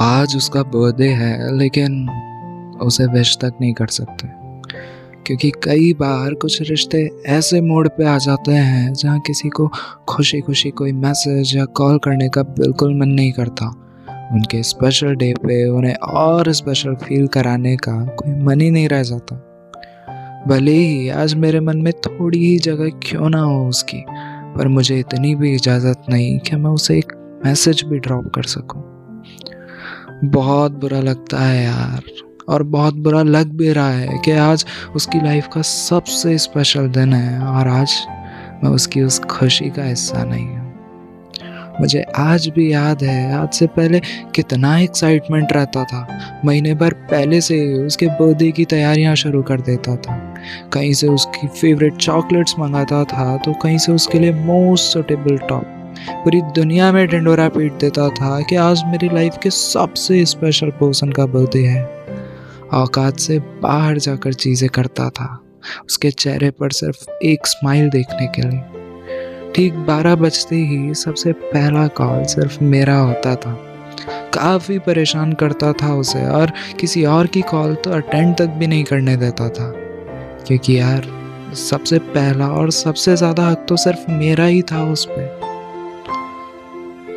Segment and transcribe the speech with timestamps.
[0.00, 2.08] आज उसका बर्थडे है, लेकिन
[2.82, 4.28] उसे विश तक नहीं कर सकते।
[5.26, 9.70] क्योंकि कई बार कुछ रिश्ते ऐसे मोड पे आ जाते हैं, जहाँ किसी को
[10.08, 13.66] खुशी खुशी कोई मैसेज या कॉल करने का बिल्कुल मन नहीं करता।
[14.32, 19.02] उनके स्पेशल डे पे, उन्हें और स्पेशल फील कराने का कोई मन ही नहीं रह
[19.02, 19.36] जाता।
[20.48, 24.04] भले ही आज मेरे मन में थोड़ी ही जगह क्यों ना हो उसकी,
[24.56, 28.85] पर मुझे इतनी भी इजाज़त नहीं कि मैं उसे एक मैसेज भी ड्रॉप कर सकूँ।
[30.24, 32.02] बहुत बुरा लगता है यार।
[32.48, 37.12] और बहुत बुरा लग भी रहा है कि आज उसकी लाइफ का सबसे स्पेशल दिन
[37.12, 37.94] है और आज
[38.64, 40.74] मैं उसकी उस खुशी का हिस्सा नहीं हूँ।
[41.80, 44.00] मुझे आज भी याद है, आज से पहले
[44.34, 46.08] कितना एक्साइटमेंट रहता था।
[46.44, 50.34] महीने भर पहले से उसके बर्थडे की तैयारियाँ शुरू कर देता था।
[50.72, 55.75] कहीं से उसकी फेवरेट चॉकलेट्स मंगाता था तो कहीं से उसके लिए मोस्ट सुटेबल टॉप
[56.08, 61.12] पूरी दुनिया में ढिंडोरा पीट देता था कि आज मेरी लाइफ के सबसे स्पेशल पर्सन
[61.12, 61.84] का बर्थडे है।
[62.74, 65.42] औकात से बाहर जाकर चीज़ें करता था।
[65.86, 71.86] उसके चेहरे पर सिर्फ़ एक स्माइल देखने के लिए। ठीक बारह बजते ही सबसे पहला
[71.86, 73.58] कॉल सिर्फ़ मेरा होता था।
[74.34, 78.84] काफ़ी परेशान करता था उसे और किसी और की कॉल तो अटेंड तक भी नहीं
[78.84, 79.72] करने देता था।
[80.46, 81.06] क्योंकि यार,
[81.54, 85.35] सबसे पहला और सबसे ज़्यादा हक तो सिर्फ़ मेरा ही था उस पर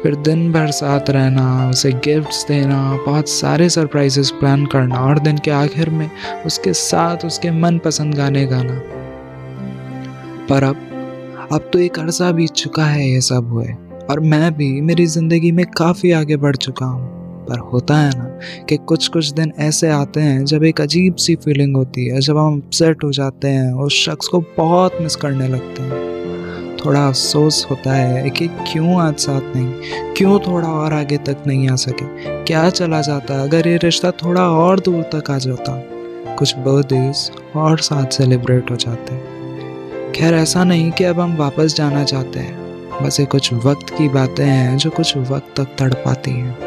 [0.03, 5.37] फिर दिन भर साथ रहना, उसे गिफ्ट्स देना, बहुत सारे सरप्राइजेस प्लान करना और दिन
[5.37, 6.09] के आखिर में
[6.45, 8.81] उसके साथ उसके मनपसंद गाने गाना।
[10.49, 10.85] पर अब
[11.51, 13.67] अब तो एक अरसा बीत चुका है, ये सब हुए।
[14.09, 18.39] और मैं भी, मेरी ज़िंदगी में काफ़ी आगे बढ़ चुका हूँ। पर होता है ना
[18.69, 22.37] कि कुछ कुछ दिन ऐसे आते हैं, जब एक अजीब सी फीलिंग होती है, जब
[22.37, 26.08] हम अपसेट हो जाते हैं, उस शख्स को बहुत मिस करने लगते हैं।
[26.85, 29.73] थोड़ा अफसोस होता है कि क्यों आज साथ नहीं?
[30.17, 32.05] क्यों थोड़ा और आगे तक नहीं आ सके?
[32.43, 35.83] क्या चला जाता अगर ये रिश्ता थोड़ा और दूर तक आ जाता?
[36.35, 39.15] कुछ बर्थडेज और साथ सेलिब्रेट हो जाते।
[40.11, 44.09] खैर ऐसा नहीं कि अब हम वापस जाना चाहते हैं। बस ये कुछ वक्त की
[44.09, 46.57] बातें हैं जो कुछ वक्त तक तड़ पाती हैं।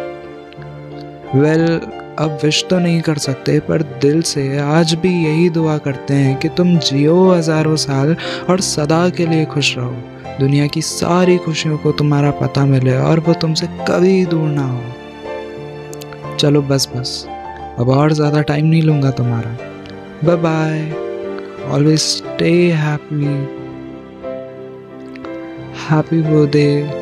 [1.40, 5.76] वेल well, अब विश तो नहीं कर सकते, पर दिल से आज भी यही दुआ
[5.78, 8.16] करते हैं कि तुम जियो हज़ारों साल
[8.50, 13.20] और सदा के लिए खुश रहो। दुनिया की सारी खुशियों को तुम्हारा पता मिले और
[13.20, 17.24] वो तुमसे कभी दूर ना हो। चलो बस बस।
[17.78, 19.56] अब और ज़्यादा टाइम नहीं लूँगा तुम्हारा।
[20.24, 20.90] Bye bye
[21.70, 23.24] always stay happy
[25.82, 27.01] happy birthday